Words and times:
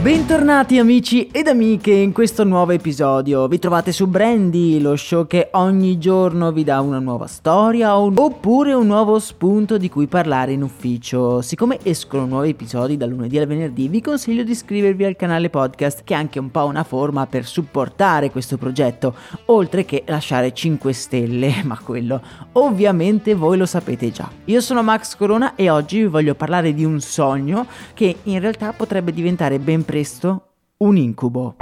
Bentornati 0.00 0.78
amici 0.78 1.26
ed 1.26 1.48
amiche 1.48 1.90
in 1.90 2.12
questo 2.12 2.44
nuovo 2.44 2.70
episodio. 2.70 3.48
Vi 3.48 3.58
trovate 3.58 3.90
su 3.90 4.06
Brandy, 4.06 4.78
lo 4.78 4.94
show 4.94 5.26
che 5.26 5.48
ogni 5.52 5.98
giorno 5.98 6.52
vi 6.52 6.62
dà 6.62 6.80
una 6.80 7.00
nuova 7.00 7.26
storia 7.26 7.98
oppure 7.98 8.72
un 8.74 8.86
nuovo 8.86 9.18
spunto 9.18 9.76
di 9.76 9.90
cui 9.90 10.06
parlare 10.06 10.52
in 10.52 10.62
ufficio. 10.62 11.42
Siccome 11.42 11.80
escono 11.82 12.26
nuovi 12.26 12.50
episodi 12.50 12.96
dal 12.96 13.08
lunedì 13.08 13.38
al 13.38 13.48
venerdì, 13.48 13.88
vi 13.88 14.00
consiglio 14.00 14.44
di 14.44 14.52
iscrivervi 14.52 15.04
al 15.04 15.16
canale 15.16 15.50
podcast, 15.50 16.04
che 16.04 16.14
è 16.14 16.16
anche 16.16 16.38
un 16.38 16.52
po' 16.52 16.64
una 16.64 16.84
forma 16.84 17.26
per 17.26 17.44
supportare 17.44 18.30
questo 18.30 18.56
progetto, 18.56 19.16
oltre 19.46 19.84
che 19.84 20.04
lasciare 20.06 20.54
5 20.54 20.92
stelle, 20.92 21.62
ma 21.66 21.76
quello 21.76 22.22
ovviamente 22.52 23.34
voi 23.34 23.58
lo 23.58 23.66
sapete 23.66 24.12
già. 24.12 24.30
Io 24.44 24.60
sono 24.60 24.84
Max 24.84 25.16
Corona 25.16 25.56
e 25.56 25.68
oggi 25.70 25.98
vi 25.98 26.06
voglio 26.06 26.36
parlare 26.36 26.72
di 26.72 26.84
un 26.84 27.00
sogno 27.00 27.66
che 27.94 28.18
in 28.22 28.38
realtà 28.38 28.72
potrebbe 28.72 29.12
diventare 29.12 29.58
ben 29.58 29.84
presto 29.84 29.96
presto 29.98 30.42
un 30.76 30.96
incubo. 30.96 31.56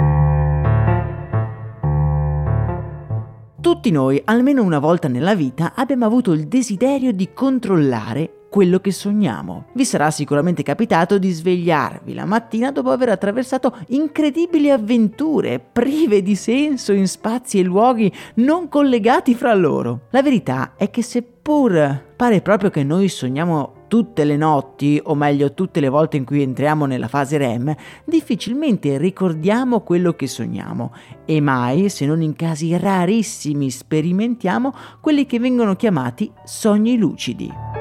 Tutti 3.59 3.89
noi, 3.89 4.21
almeno 4.25 4.61
una 4.61 4.77
volta 4.77 5.07
nella 5.07 5.33
vita, 5.33 5.73
abbiamo 5.73 6.05
avuto 6.05 6.33
il 6.33 6.47
desiderio 6.47 7.11
di 7.13 7.33
controllare 7.33 8.45
quello 8.51 8.79
che 8.79 8.91
sogniamo. 8.91 9.65
Vi 9.73 9.83
sarà 9.83 10.11
sicuramente 10.11 10.61
capitato 10.61 11.17
di 11.17 11.31
svegliarvi 11.31 12.13
la 12.13 12.25
mattina 12.25 12.71
dopo 12.71 12.91
aver 12.91 13.09
attraversato 13.09 13.75
incredibili 13.87 14.69
avventure, 14.69 15.59
prive 15.59 16.21
di 16.21 16.35
senso 16.35 16.93
in 16.93 17.07
spazi 17.07 17.57
e 17.57 17.63
luoghi 17.63 18.13
non 18.35 18.69
collegati 18.69 19.33
fra 19.33 19.55
loro. 19.55 20.01
La 20.11 20.21
verità 20.21 20.73
è 20.77 20.91
che 20.91 21.01
seppur 21.01 22.03
pare 22.15 22.41
proprio 22.41 22.69
che 22.69 22.83
noi 22.83 23.09
sogniamo 23.09 23.76
tutte 23.87 24.23
le 24.23 24.37
notti, 24.37 24.99
o 25.03 25.15
meglio 25.15 25.53
tutte 25.53 25.79
le 25.79 25.89
volte 25.89 26.17
in 26.17 26.25
cui 26.25 26.41
entriamo 26.41 26.85
nella 26.85 27.07
fase 27.07 27.37
REM, 27.37 27.75
difficilmente 28.05 28.97
ricordiamo 28.97 29.81
quello 29.81 30.13
che 30.13 30.27
sogniamo 30.27 30.93
e 31.25 31.41
mai, 31.41 31.89
se 31.89 32.05
non 32.05 32.21
in 32.21 32.35
casi 32.35 32.77
rarissimi, 32.77 33.69
sperimentiamo 33.69 34.73
quelli 35.01 35.25
che 35.25 35.39
vengono 35.39 35.75
chiamati 35.75 36.31
sogni 36.43 36.97
lucidi. 36.97 37.76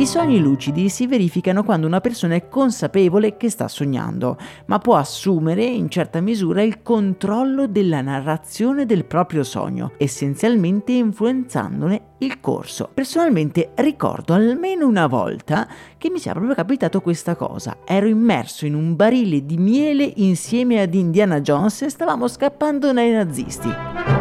I 0.00 0.06
sogni 0.06 0.40
lucidi 0.40 0.88
si 0.88 1.06
verificano 1.06 1.62
quando 1.62 1.86
una 1.86 2.00
persona 2.00 2.34
è 2.34 2.48
consapevole 2.48 3.36
che 3.36 3.50
sta 3.50 3.68
sognando, 3.68 4.38
ma 4.64 4.78
può 4.78 4.96
assumere 4.96 5.62
in 5.62 5.90
certa 5.90 6.22
misura 6.22 6.62
il 6.62 6.80
controllo 6.80 7.66
della 7.66 8.00
narrazione 8.00 8.86
del 8.86 9.04
proprio 9.04 9.42
sogno, 9.42 9.92
essenzialmente 9.98 10.92
influenzandone 10.92 12.14
il 12.20 12.40
corso. 12.40 12.88
Personalmente 12.94 13.72
ricordo 13.74 14.32
almeno 14.32 14.86
una 14.86 15.06
volta 15.06 15.68
che 15.98 16.08
mi 16.08 16.18
sia 16.18 16.32
proprio 16.32 16.54
capitato 16.54 17.02
questa 17.02 17.36
cosa. 17.36 17.80
Ero 17.84 18.06
immerso 18.06 18.64
in 18.64 18.72
un 18.72 18.96
barile 18.96 19.44
di 19.44 19.58
miele 19.58 20.10
insieme 20.16 20.80
ad 20.80 20.94
Indiana 20.94 21.42
Jones 21.42 21.82
e 21.82 21.90
stavamo 21.90 22.26
scappando 22.26 22.90
dai 22.90 23.10
nazisti. 23.10 24.19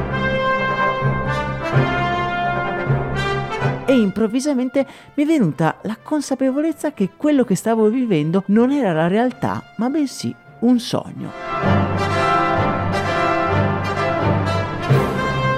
E 3.89 3.97
improvvisamente 3.97 4.85
mi 5.15 5.23
è 5.23 5.25
venuta 5.25 5.79
la 5.81 5.97
consapevolezza 5.99 6.93
che 6.93 7.09
quello 7.17 7.43
che 7.43 7.55
stavo 7.55 7.89
vivendo 7.89 8.43
non 8.47 8.69
era 8.69 8.93
la 8.93 9.07
realtà, 9.07 9.73
ma 9.77 9.89
bensì 9.89 10.33
un 10.59 10.77
sogno. 10.77 11.31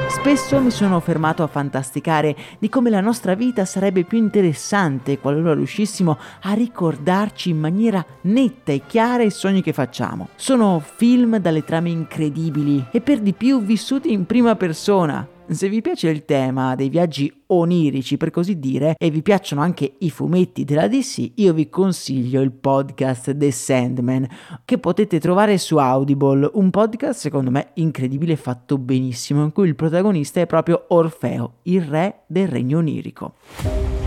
Spesso 0.07 0.61
mi 0.61 0.71
sono 0.71 1.01
fermato 1.01 1.43
a 1.43 1.47
fantasticare 1.47 2.33
di 2.57 2.69
come 2.69 2.89
la 2.89 3.01
nostra 3.01 3.33
vita 3.33 3.65
sarebbe 3.65 4.05
più 4.05 4.17
interessante 4.17 5.17
qualora 5.19 5.53
riuscissimo 5.53 6.17
a 6.43 6.53
ricordarci 6.53 7.49
in 7.49 7.59
maniera 7.59 8.05
netta 8.21 8.71
e 8.71 8.83
chiara 8.87 9.23
i 9.23 9.31
sogni 9.31 9.61
che 9.61 9.73
facciamo. 9.73 10.29
Sono 10.35 10.79
film 10.79 11.37
dalle 11.39 11.65
trame 11.65 11.89
incredibili 11.89 12.85
e 12.91 13.01
per 13.01 13.19
di 13.19 13.33
più 13.33 13.61
vissuti 13.61 14.13
in 14.13 14.25
prima 14.25 14.55
persona, 14.55 15.27
se 15.55 15.69
vi 15.69 15.81
piace 15.81 16.09
il 16.09 16.25
tema 16.25 16.75
dei 16.75 16.89
viaggi 16.89 17.31
onirici, 17.47 18.17
per 18.17 18.31
così 18.31 18.59
dire, 18.59 18.95
e 18.97 19.09
vi 19.09 19.21
piacciono 19.21 19.61
anche 19.61 19.95
i 19.99 20.09
fumetti 20.09 20.63
della 20.63 20.87
DC, 20.87 21.31
io 21.35 21.53
vi 21.53 21.69
consiglio 21.69 22.41
il 22.41 22.51
podcast 22.51 23.35
The 23.35 23.51
Sandman, 23.51 24.27
che 24.63 24.77
potete 24.77 25.19
trovare 25.19 25.57
su 25.57 25.77
Audible, 25.77 26.49
un 26.53 26.69
podcast 26.69 27.19
secondo 27.19 27.51
me 27.51 27.71
incredibile 27.75 28.33
e 28.33 28.37
fatto 28.37 28.77
benissimo, 28.77 29.43
in 29.43 29.51
cui 29.51 29.67
il 29.67 29.75
protagonista 29.75 30.39
è 30.39 30.45
proprio 30.45 30.85
Orfeo, 30.87 31.55
il 31.63 31.81
re 31.81 32.21
del 32.27 32.47
regno 32.47 32.77
onirico. 32.77 34.00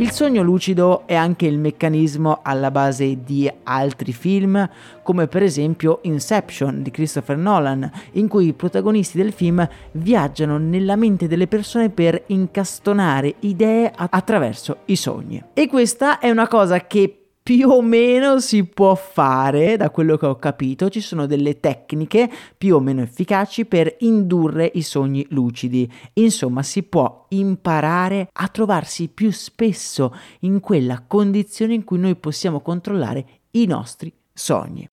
Il 0.00 0.12
sogno 0.12 0.44
lucido 0.44 1.08
è 1.08 1.16
anche 1.16 1.46
il 1.46 1.58
meccanismo 1.58 2.38
alla 2.44 2.70
base 2.70 3.24
di 3.24 3.50
altri 3.64 4.12
film, 4.12 4.70
come 5.02 5.26
per 5.26 5.42
esempio 5.42 5.98
Inception 6.02 6.84
di 6.84 6.92
Christopher 6.92 7.36
Nolan, 7.36 7.90
in 8.12 8.28
cui 8.28 8.46
i 8.46 8.52
protagonisti 8.52 9.16
del 9.18 9.32
film 9.32 9.68
viaggiano 9.90 10.56
nella 10.56 10.94
mente 10.94 11.26
delle 11.26 11.48
persone 11.48 11.90
per 11.90 12.22
incastonare 12.26 13.34
idee 13.40 13.90
attraverso 13.92 14.82
i 14.84 14.94
sogni. 14.94 15.42
E 15.52 15.66
questa 15.66 16.20
è 16.20 16.30
una 16.30 16.46
cosa 16.46 16.86
che 16.86 17.17
più 17.48 17.70
o 17.70 17.80
meno 17.80 18.40
si 18.40 18.64
può 18.64 18.94
fare, 18.94 19.78
da 19.78 19.88
quello 19.88 20.18
che 20.18 20.26
ho 20.26 20.36
capito, 20.36 20.90
ci 20.90 21.00
sono 21.00 21.24
delle 21.24 21.60
tecniche 21.60 22.30
più 22.58 22.74
o 22.74 22.78
meno 22.78 23.00
efficaci 23.00 23.64
per 23.64 23.96
indurre 24.00 24.70
i 24.74 24.82
sogni 24.82 25.24
lucidi. 25.30 25.90
Insomma, 26.12 26.62
si 26.62 26.82
può 26.82 27.24
imparare 27.30 28.28
a 28.30 28.48
trovarsi 28.48 29.08
più 29.08 29.30
spesso 29.32 30.14
in 30.40 30.60
quella 30.60 31.02
condizione 31.06 31.72
in 31.72 31.84
cui 31.84 31.98
noi 31.98 32.16
possiamo 32.16 32.60
controllare 32.60 33.24
i 33.52 33.64
nostri 33.64 34.12
sogni. 34.30 34.86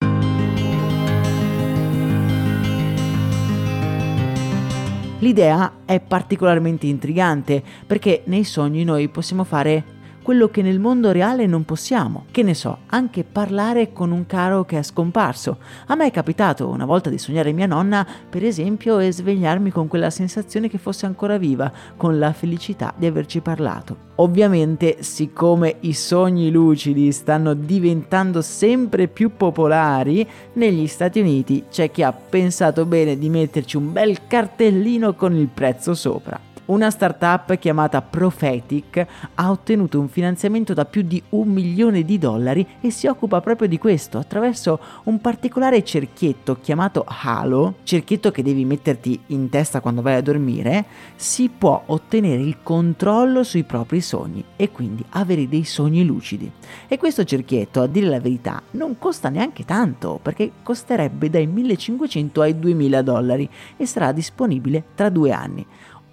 L'idea 5.18 5.80
è 5.84 6.00
particolarmente 6.00 6.86
intrigante 6.86 7.62
perché 7.86 8.22
nei 8.26 8.44
sogni 8.44 8.82
noi 8.82 9.08
possiamo 9.08 9.44
fare 9.44 9.95
quello 10.26 10.48
che 10.48 10.60
nel 10.60 10.80
mondo 10.80 11.12
reale 11.12 11.46
non 11.46 11.64
possiamo. 11.64 12.24
Che 12.32 12.42
ne 12.42 12.54
so, 12.54 12.78
anche 12.86 13.22
parlare 13.22 13.92
con 13.92 14.10
un 14.10 14.26
caro 14.26 14.64
che 14.64 14.76
è 14.76 14.82
scomparso. 14.82 15.58
A 15.86 15.94
me 15.94 16.06
è 16.06 16.10
capitato 16.10 16.66
una 16.66 16.84
volta 16.84 17.10
di 17.10 17.16
sognare 17.16 17.52
mia 17.52 17.66
nonna, 17.68 18.04
per 18.28 18.44
esempio, 18.44 18.98
e 18.98 19.12
svegliarmi 19.12 19.70
con 19.70 19.86
quella 19.86 20.10
sensazione 20.10 20.68
che 20.68 20.78
fosse 20.78 21.06
ancora 21.06 21.38
viva, 21.38 21.70
con 21.96 22.18
la 22.18 22.32
felicità 22.32 22.92
di 22.96 23.06
averci 23.06 23.40
parlato. 23.40 23.98
Ovviamente, 24.16 24.96
siccome 25.04 25.76
i 25.82 25.92
sogni 25.92 26.50
lucidi 26.50 27.12
stanno 27.12 27.54
diventando 27.54 28.42
sempre 28.42 29.06
più 29.06 29.36
popolari, 29.36 30.28
negli 30.54 30.88
Stati 30.88 31.20
Uniti 31.20 31.66
c'è 31.70 31.92
chi 31.92 32.02
ha 32.02 32.12
pensato 32.12 32.84
bene 32.84 33.16
di 33.16 33.28
metterci 33.28 33.76
un 33.76 33.92
bel 33.92 34.26
cartellino 34.26 35.14
con 35.14 35.36
il 35.36 35.46
prezzo 35.46 35.94
sopra. 35.94 36.45
Una 36.66 36.90
startup 36.90 37.56
chiamata 37.58 38.02
Prophetic 38.02 39.06
ha 39.34 39.50
ottenuto 39.52 40.00
un 40.00 40.08
finanziamento 40.08 40.74
da 40.74 40.84
più 40.84 41.02
di 41.02 41.22
un 41.28 41.46
milione 41.46 42.02
di 42.02 42.18
dollari 42.18 42.66
e 42.80 42.90
si 42.90 43.06
occupa 43.06 43.40
proprio 43.40 43.68
di 43.68 43.78
questo 43.78 44.18
attraverso 44.18 44.80
un 45.04 45.20
particolare 45.20 45.84
cerchietto 45.84 46.58
chiamato 46.60 47.04
Halo, 47.06 47.76
cerchietto 47.84 48.32
che 48.32 48.42
devi 48.42 48.64
metterti 48.64 49.16
in 49.26 49.48
testa 49.48 49.80
quando 49.80 50.02
vai 50.02 50.14
a 50.16 50.20
dormire, 50.20 50.86
si 51.14 51.48
può 51.56 51.80
ottenere 51.86 52.42
il 52.42 52.56
controllo 52.64 53.44
sui 53.44 53.62
propri 53.62 54.00
sogni 54.00 54.44
e 54.56 54.72
quindi 54.72 55.04
avere 55.10 55.48
dei 55.48 55.62
sogni 55.62 56.04
lucidi. 56.04 56.50
E 56.88 56.98
questo 56.98 57.22
cerchietto, 57.22 57.80
a 57.80 57.86
dire 57.86 58.08
la 58.08 58.18
verità, 58.18 58.60
non 58.72 58.98
costa 58.98 59.28
neanche 59.28 59.64
tanto 59.64 60.18
perché 60.20 60.50
costerebbe 60.64 61.30
dai 61.30 61.46
1500 61.46 62.40
ai 62.40 62.58
2000 62.58 63.02
dollari 63.02 63.48
e 63.76 63.86
sarà 63.86 64.10
disponibile 64.10 64.82
tra 64.96 65.10
due 65.10 65.30
anni. 65.30 65.64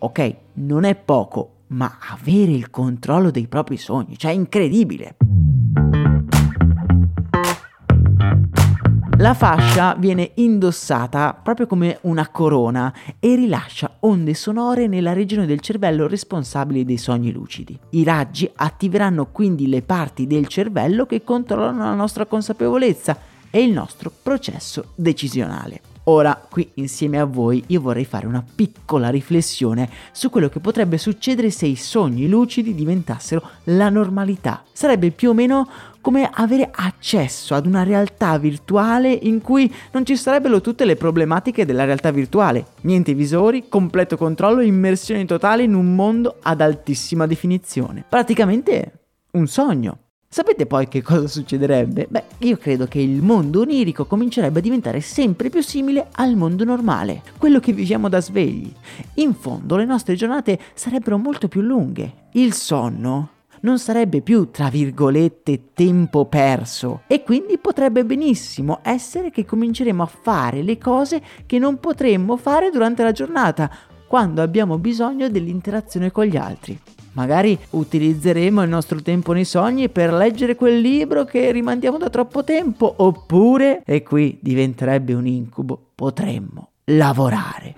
Ok, 0.04 0.36
non 0.56 0.84
è 0.84 0.96
poco, 0.96 1.60
ma 1.68 1.98
avere 2.12 2.52
il 2.52 2.70
controllo 2.70 3.32
dei 3.32 3.48
propri 3.48 3.78
sogni, 3.78 4.18
cioè 4.18 4.32
è 4.32 4.34
incredibile. 4.34 5.16
La 9.20 9.34
fascia 9.34 9.96
viene 9.98 10.32
indossata 10.36 11.34
proprio 11.42 11.68
come 11.68 12.00
una 12.02 12.28
corona 12.28 12.94
e 13.18 13.36
rilascia 13.36 13.96
onde 14.02 14.34
sonore 14.34 14.88
nella 14.88 15.14
regione 15.14 15.46
del 15.46 15.62
cervello 15.62 16.06
responsabile 16.06 16.84
dei 16.84 16.98
sogni 16.98 17.32
lucidi. 17.32 17.80
I 17.92 18.04
raggi 18.04 18.52
attiveranno 18.54 19.28
quindi 19.28 19.70
le 19.70 19.84
parti 19.84 20.28
del 20.28 20.48
cervello 20.48 21.06
che 21.06 21.24
controllano 21.24 21.86
la 21.86 21.94
nostra 21.94 22.26
consapevolezza 22.26 23.18
e 23.50 23.64
il 23.64 23.72
nostro 23.72 24.12
processo 24.22 24.88
decisionale. 24.96 25.93
Ora, 26.06 26.46
qui 26.50 26.70
insieme 26.76 27.18
a 27.18 27.24
voi, 27.24 27.64
io 27.68 27.80
vorrei 27.80 28.04
fare 28.04 28.28
una 28.28 28.44
piccola 28.44 29.10
riflessione 29.10 29.90
su 30.12 30.30
quello 30.30 30.50
che 30.50 30.60
potrebbe 30.60 30.98
succedere 30.98 31.50
se 31.50 31.66
i 31.66 31.78
sogni 31.78 32.28
lucidi 32.28 32.76
diventassero 32.76 33.42
la 33.66 33.90
normalità. 33.90 34.64
Sarebbe 34.74 35.12
più 35.12 35.30
o 35.30 35.34
meno 35.34 35.66
come 36.02 36.30
avere 36.30 36.70
accesso 36.74 37.56
ad 37.56 37.66
una 37.66 37.84
realtà 37.84 38.38
virtuale 38.38 39.14
in 39.14 39.42
cui 39.42 39.74
non 39.94 40.06
ci 40.06 40.18
sarebbero 40.18 40.60
tutte 40.60 40.84
le 40.84 40.98
problematiche 40.98 41.66
della 41.66 41.86
realtà 41.86 42.12
virtuale. 42.12 42.66
Niente 42.82 43.14
visori, 43.14 43.70
completo 43.70 44.18
controllo, 44.18 44.60
immersione 44.60 45.24
totale 45.24 45.64
in 45.64 45.74
un 45.74 45.96
mondo 45.96 46.36
ad 46.42 46.60
altissima 46.60 47.26
definizione. 47.26 48.04
Praticamente 48.10 48.92
un 49.32 49.48
sogno. 49.48 50.03
Sapete 50.34 50.66
poi 50.66 50.88
che 50.88 51.04
cosa 51.04 51.28
succederebbe? 51.28 52.08
Beh, 52.10 52.24
io 52.40 52.58
credo 52.58 52.88
che 52.88 52.98
il 52.98 53.22
mondo 53.22 53.62
onirico 53.62 54.08
comincerebbe 54.08 54.58
a 54.58 54.62
diventare 54.64 55.00
sempre 55.00 55.52
più 55.52 55.62
simile 55.62 56.08
al 56.14 56.36
mondo 56.36 56.64
normale, 56.64 57.22
quello 57.38 57.60
che 57.60 57.72
viviamo 57.72 58.10
da 58.10 58.20
svegli. 58.20 58.74
In 59.18 59.36
fondo 59.36 59.76
le 59.76 59.86
nostre 59.86 60.16
giornate 60.16 60.58
sarebbero 60.74 61.20
molto 61.20 61.48
più 61.48 61.62
lunghe. 61.62 62.30
Il 62.32 62.54
sonno 62.54 63.30
non 63.60 63.78
sarebbe 63.78 64.22
più, 64.22 64.50
tra 64.50 64.70
virgolette, 64.70 65.66
tempo 65.76 66.26
perso 66.26 67.02
e 67.06 67.22
quindi 67.22 67.60
potrebbe 67.60 68.04
benissimo 68.04 68.80
essere 68.82 69.30
che 69.30 69.46
cominceremo 69.46 70.02
a 70.02 70.08
fare 70.08 70.64
le 70.64 70.80
cose 70.80 71.22
che 71.46 71.60
non 71.60 71.80
potremmo 71.80 72.38
fare 72.38 72.72
durante 72.72 73.04
la 73.04 73.12
giornata, 73.12 73.70
quando 74.08 74.42
abbiamo 74.42 74.80
bisogno 74.80 75.30
dell'interazione 75.30 76.12
con 76.12 76.26
gli 76.26 76.38
altri. 76.38 76.80
Magari 77.14 77.58
utilizzeremo 77.72 78.64
il 78.64 78.70
nostro 78.70 79.02
tempo 79.02 79.34
nei 79.34 79.46
sogni 79.46 79.90
per 79.90 80.12
leggere 80.12 80.56
quel 80.56 80.80
libro 80.80 81.26
che 81.26 81.52
rimandiamo 81.52 81.98
da 81.98 82.10
troppo 82.10 82.44
tempo, 82.44 82.92
oppure, 82.98 83.84
e 83.86 84.02
qui 84.02 84.40
diventerebbe 84.42 85.14
un 85.14 85.28
incubo, 85.28 85.80
potremmo 85.94 86.70
lavorare. 86.86 87.76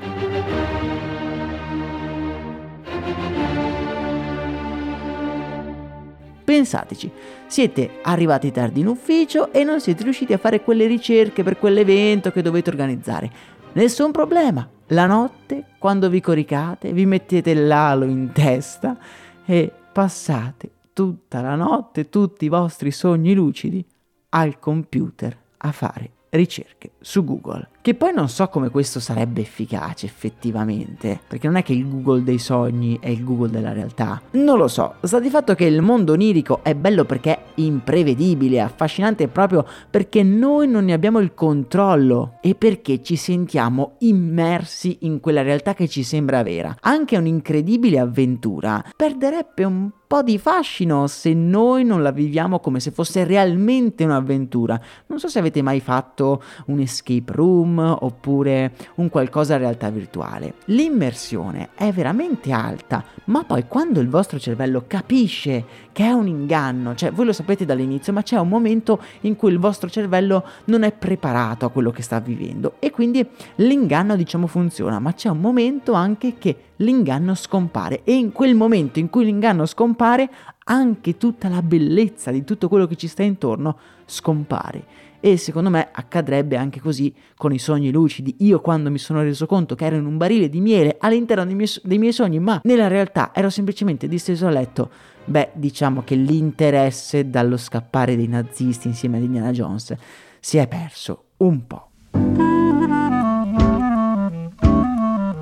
Pensateci, 6.46 7.12
siete 7.48 8.00
arrivati 8.04 8.52
tardi 8.52 8.80
in 8.80 8.88
ufficio 8.88 9.52
e 9.52 9.64
non 9.64 9.82
siete 9.82 10.04
riusciti 10.04 10.32
a 10.32 10.38
fare 10.38 10.62
quelle 10.62 10.86
ricerche 10.86 11.44
per 11.44 11.58
quell'evento 11.58 12.32
che 12.32 12.42
dovete 12.42 12.70
organizzare. 12.70 13.30
Nessun 13.74 14.12
problema. 14.12 14.70
La 14.90 15.08
notte, 15.08 15.64
quando 15.80 16.10
vi 16.10 16.22
coricate, 16.22 16.94
vi 16.94 17.08
mettete 17.08 17.56
l'alo 17.56 18.06
in 18.06 18.32
testa 18.32 18.96
e 19.46 19.72
passate 19.92 20.72
tutta 20.94 21.42
la 21.42 21.56
notte, 21.56 22.10
tutti 22.10 22.46
i 22.46 22.50
vostri 22.50 22.92
sogni 22.92 23.34
lucidi, 23.34 23.86
al 24.30 24.60
computer 24.60 25.38
a 25.58 25.72
fare 25.72 26.12
ricerche 26.30 26.92
su 27.00 27.24
Google. 27.24 27.70
Che 27.86 27.94
poi 27.94 28.14
non 28.16 28.30
so 28.30 28.48
come 28.48 28.72
questo 28.72 29.00
sarebbe 29.00 29.42
efficace 29.42 30.08
effettivamente, 30.08 31.20
perché 31.28 31.46
non 31.46 31.58
è 31.58 31.62
che 31.62 31.74
il 31.74 31.88
Google 31.88 32.24
dei 32.24 32.40
sogni 32.40 32.98
è 33.00 33.10
il 33.10 33.24
Google 33.24 33.52
della 33.52 33.74
realtà. 33.74 34.20
Non 34.32 34.58
lo 34.58 34.68
so, 34.68 34.96
sta 35.04 35.20
di 35.20 35.30
fatto 35.30 35.54
che 35.54 35.66
il 35.66 35.84
mondo 35.84 36.14
onirico 36.14 36.64
è 36.64 36.74
bello 36.74 37.06
perché 37.06 37.32
è 37.32 37.44
imprevedibile, 37.58 38.60
affascinante 38.60 39.28
proprio 39.28 39.68
perché 39.88 40.24
noi 40.24 40.68
non 40.68 40.86
ne 40.86 40.94
abbiamo 40.94 41.20
il 41.20 41.36
controllo 41.36 42.40
e 42.42 42.56
perché 42.56 43.04
ci 43.04 43.16
sentiamo 43.18 43.98
immersi 44.00 44.98
in 45.02 45.20
quella 45.20 45.44
realtà 45.44 45.76
che 45.76 45.88
ci 45.88 46.02
sembra 46.02 46.42
vera. 46.42 46.76
Anche 46.80 47.18
un'incredibile 47.18 48.00
avventura 48.00 48.84
perderebbe 48.96 49.64
un 49.64 49.92
po' 50.08 50.24
di 50.24 50.38
fascino 50.38 51.08
se 51.08 51.34
noi 51.34 51.84
non 51.84 52.02
la 52.02 52.12
viviamo 52.12 52.60
come 52.60 52.80
se 52.80 52.92
fosse 52.92 53.24
realmente 53.26 54.04
un'avventura. 54.04 54.80
Non 55.08 55.20
so 55.20 55.28
se 55.28 55.40
avete 55.40 55.62
mai 55.62 55.80
fatto 55.80 56.42
un 56.68 56.80
escape 56.80 57.32
room 57.32 57.75
oppure 57.84 58.74
un 58.96 59.10
qualcosa 59.10 59.56
a 59.56 59.58
realtà 59.58 59.90
virtuale. 59.90 60.56
L'immersione 60.66 61.70
è 61.76 61.92
veramente 61.92 62.52
alta, 62.52 63.04
ma 63.26 63.44
poi 63.44 63.66
quando 63.68 64.00
il 64.00 64.10
vostro 64.10 64.40
cervello 64.40 64.84
capisce 64.88 65.66
che 65.92 66.04
è 66.04 66.12
un 66.12 66.28
inganno, 66.28 66.96
cioè 66.96 67.12
voi 67.12 67.26
lo 67.26 67.34
sapete 67.34 67.66
dall'inizio, 67.66 68.14
ma 68.14 68.22
c'è 68.22 68.38
un 68.38 68.50
momento 68.50 69.02
in 69.22 69.36
cui 69.36 69.52
il 69.52 69.60
vostro 69.60 69.90
cervello 69.90 70.46
non 70.66 70.84
è 70.84 70.92
preparato 70.92 71.66
a 71.66 71.70
quello 71.70 71.92
che 71.92 72.02
sta 72.02 72.20
vivendo 72.20 72.76
e 72.80 72.92
quindi 72.92 73.26
l'inganno 73.56 74.16
diciamo 74.16 74.48
funziona, 74.48 75.00
ma 75.00 75.14
c'è 75.14 75.30
un 75.30 75.40
momento 75.40 75.94
anche 75.94 76.36
che 76.38 76.58
l'inganno 76.78 77.36
scompare 77.36 78.02
e 78.04 78.14
in 78.14 78.32
quel 78.32 78.56
momento 78.56 79.00
in 79.00 79.10
cui 79.10 79.26
l'inganno 79.26 79.66
scompare 79.66 80.30
anche 80.66 81.18
tutta 81.18 81.48
la 81.48 81.62
bellezza 81.62 82.32
di 82.32 82.44
tutto 82.44 82.68
quello 82.68 82.88
che 82.88 82.96
ci 82.96 83.08
sta 83.08 83.24
intorno 83.24 83.78
scompare 84.06 84.84
e 85.26 85.38
secondo 85.38 85.72
me 85.72 85.88
accadrebbe 85.92 86.56
anche 86.56 86.80
così 86.80 87.12
con 87.36 87.52
i 87.52 87.58
sogni 87.58 87.90
lucidi. 87.90 88.36
Io 88.42 88.62
quando 88.62 88.92
mi 88.92 89.00
sono 89.00 89.24
reso 89.24 89.48
conto 89.48 89.74
che 89.74 89.86
ero 89.86 89.96
in 89.96 90.06
un 90.06 90.18
barile 90.18 90.50
di 90.50 90.62
miele 90.62 90.98
all'interno 91.00 91.44
dei 91.44 91.56
miei, 91.56 91.68
dei 91.82 91.98
miei 91.98 92.14
sogni, 92.14 92.38
ma 92.38 92.62
nella 92.62 92.88
realtà 92.88 93.32
ero 93.34 93.50
semplicemente 93.50 94.08
disteso 94.08 94.46
a 94.46 94.52
letto, 94.52 94.92
beh, 95.26 95.50
diciamo 95.54 96.04
che 96.04 96.14
l'interesse 96.14 97.28
dallo 97.28 97.58
scappare 97.58 98.16
dei 98.16 98.28
nazisti 98.28 98.86
insieme 98.86 99.18
ad 99.18 99.24
Indiana 99.24 99.50
Jones 99.50 99.96
si 100.40 100.58
è 100.58 100.68
perso 100.68 101.30
un 101.38 101.66
po'. 101.66 101.90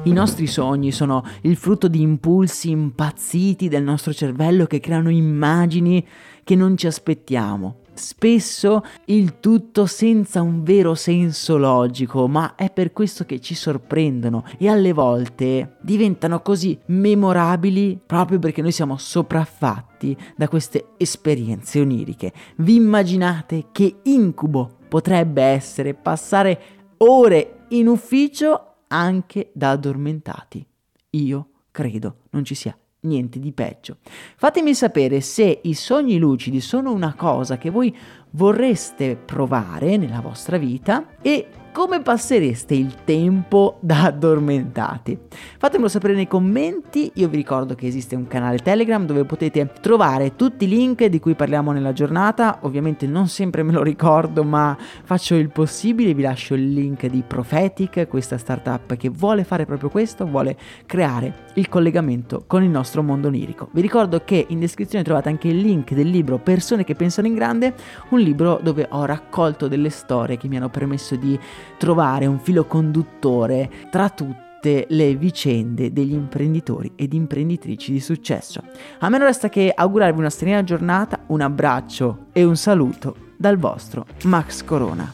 I 0.03 0.13
nostri 0.13 0.47
sogni 0.47 0.93
sono 0.93 1.25
il 1.41 1.57
frutto 1.57 1.89
di 1.89 1.99
impulsi 1.99 2.69
impazziti 2.69 3.67
del 3.67 3.83
nostro 3.83 4.13
cervello 4.13 4.65
che 4.65 4.79
creano 4.79 5.09
immagini 5.09 6.07
che 6.45 6.55
non 6.55 6.77
ci 6.77 6.87
aspettiamo 6.87 7.81
spesso 7.93 8.83
il 9.05 9.39
tutto 9.39 9.85
senza 9.85 10.41
un 10.41 10.63
vero 10.63 10.95
senso 10.95 11.57
logico, 11.57 12.27
ma 12.27 12.55
è 12.55 12.71
per 12.71 12.91
questo 12.91 13.25
che 13.25 13.39
ci 13.39 13.55
sorprendono 13.55 14.45
e 14.57 14.67
alle 14.67 14.93
volte 14.93 15.77
diventano 15.81 16.41
così 16.41 16.77
memorabili 16.87 17.99
proprio 18.05 18.39
perché 18.39 18.61
noi 18.61 18.71
siamo 18.71 18.97
sopraffatti 18.97 20.15
da 20.35 20.47
queste 20.47 20.89
esperienze 20.97 21.79
oniriche. 21.79 22.33
Vi 22.57 22.75
immaginate 22.75 23.67
che 23.71 23.99
incubo 24.03 24.77
potrebbe 24.87 25.41
essere 25.41 25.93
passare 25.93 26.61
ore 26.97 27.65
in 27.69 27.87
ufficio 27.87 28.75
anche 28.87 29.49
da 29.53 29.71
addormentati? 29.71 30.65
Io 31.11 31.47
credo 31.71 32.17
non 32.31 32.43
ci 32.43 32.55
sia 32.55 32.77
niente 33.03 33.39
di 33.39 33.51
peggio. 33.51 33.97
Fatemi 34.35 34.73
sapere 34.73 35.21
se 35.21 35.59
i 35.63 35.73
sogni 35.73 36.17
lucidi 36.17 36.59
sono 36.59 36.91
una 36.91 37.13
cosa 37.15 37.57
che 37.57 37.69
voi 37.69 37.95
vorreste 38.35 39.15
provare 39.15 39.97
nella 39.97 40.21
vostra 40.21 40.57
vita 40.57 41.05
e 41.21 41.47
come 41.73 42.01
passereste 42.01 42.75
il 42.75 43.03
tempo 43.03 43.77
da 43.79 44.03
addormentati? 44.03 45.17
Fatemelo 45.57 45.89
sapere 45.89 46.13
nei 46.13 46.27
commenti, 46.27 47.11
io 47.15 47.27
vi 47.27 47.35
ricordo 47.35 47.73
che 47.73 47.87
esiste 47.87 48.15
un 48.15 48.27
canale 48.27 48.59
Telegram 48.59 49.03
dove 49.07 49.25
potete 49.25 49.67
trovare 49.81 50.35
tutti 50.35 50.65
i 50.65 50.67
link 50.67 51.03
di 51.05 51.19
cui 51.19 51.33
parliamo 51.33 51.71
nella 51.71 51.91
giornata, 51.91 52.59
ovviamente 52.61 53.07
non 53.07 53.27
sempre 53.27 53.63
me 53.63 53.71
lo 53.71 53.81
ricordo 53.81 54.43
ma 54.43 54.77
faccio 55.03 55.33
il 55.33 55.49
possibile, 55.49 56.13
vi 56.13 56.21
lascio 56.21 56.53
il 56.53 56.71
link 56.73 57.07
di 57.07 57.23
Prophetic, 57.25 58.07
questa 58.07 58.37
startup 58.37 58.95
che 58.95 59.09
vuole 59.09 59.43
fare 59.43 59.65
proprio 59.65 59.89
questo, 59.89 60.27
vuole 60.27 60.55
creare 60.85 61.45
il 61.55 61.69
collegamento 61.69 62.43
con 62.45 62.61
il 62.61 62.69
nostro 62.69 63.01
mondo 63.01 63.29
onirico. 63.29 63.69
Vi 63.71 63.81
ricordo 63.81 64.21
che 64.23 64.45
in 64.47 64.59
descrizione 64.59 65.03
trovate 65.03 65.29
anche 65.29 65.47
il 65.47 65.57
link 65.57 65.93
del 65.93 66.07
libro 66.07 66.37
Persone 66.37 66.83
che 66.83 66.93
pensano 66.93 67.25
in 67.25 67.33
grande, 67.33 67.73
un 68.09 68.19
libro 68.23 68.59
dove 68.61 68.87
ho 68.89 69.05
raccolto 69.05 69.67
delle 69.67 69.89
storie 69.89 70.37
che 70.37 70.47
mi 70.47 70.57
hanno 70.57 70.69
permesso 70.69 71.15
di 71.15 71.37
trovare 71.77 72.25
un 72.25 72.39
filo 72.39 72.65
conduttore 72.65 73.69
tra 73.89 74.09
tutte 74.09 74.85
le 74.89 75.15
vicende 75.15 75.91
degli 75.91 76.13
imprenditori 76.13 76.93
ed 76.95 77.13
imprenditrici 77.13 77.91
di 77.91 77.99
successo. 77.99 78.63
A 78.99 79.09
me 79.09 79.17
non 79.17 79.27
resta 79.27 79.49
che 79.49 79.71
augurarvi 79.75 80.19
una 80.19 80.29
serena 80.29 80.63
giornata, 80.63 81.19
un 81.27 81.41
abbraccio 81.41 82.27
e 82.31 82.43
un 82.43 82.55
saluto 82.55 83.15
dal 83.37 83.57
vostro 83.57 84.05
Max 84.23 84.63
Corona. 84.63 85.11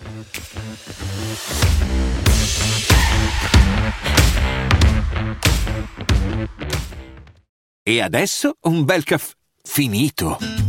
E 7.82 8.02
adesso 8.02 8.54
un 8.62 8.86
bel 8.86 9.04
caffè 9.04 9.34
finito. 9.64 10.69